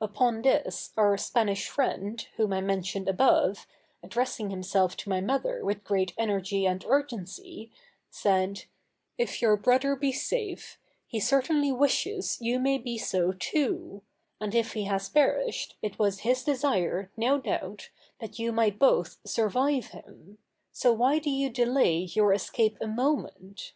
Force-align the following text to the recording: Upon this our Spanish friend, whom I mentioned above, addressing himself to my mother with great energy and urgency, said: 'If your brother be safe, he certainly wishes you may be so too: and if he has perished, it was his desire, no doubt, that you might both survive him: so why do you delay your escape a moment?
Upon 0.00 0.42
this 0.42 0.92
our 0.96 1.16
Spanish 1.16 1.68
friend, 1.68 2.20
whom 2.36 2.52
I 2.52 2.60
mentioned 2.60 3.08
above, 3.08 3.68
addressing 4.02 4.50
himself 4.50 4.96
to 4.96 5.08
my 5.08 5.20
mother 5.20 5.64
with 5.64 5.84
great 5.84 6.12
energy 6.18 6.66
and 6.66 6.84
urgency, 6.88 7.70
said: 8.10 8.64
'If 9.16 9.40
your 9.40 9.56
brother 9.56 9.94
be 9.94 10.10
safe, 10.10 10.76
he 11.06 11.20
certainly 11.20 11.70
wishes 11.70 12.36
you 12.40 12.58
may 12.58 12.78
be 12.78 12.98
so 12.98 13.30
too: 13.30 14.02
and 14.40 14.56
if 14.56 14.72
he 14.72 14.86
has 14.86 15.08
perished, 15.08 15.76
it 15.82 16.00
was 16.00 16.22
his 16.26 16.42
desire, 16.42 17.12
no 17.16 17.38
doubt, 17.38 17.90
that 18.18 18.40
you 18.40 18.50
might 18.50 18.80
both 18.80 19.18
survive 19.24 19.90
him: 19.90 20.38
so 20.72 20.92
why 20.92 21.20
do 21.20 21.30
you 21.30 21.48
delay 21.48 21.98
your 21.98 22.32
escape 22.32 22.76
a 22.80 22.88
moment? 22.88 23.72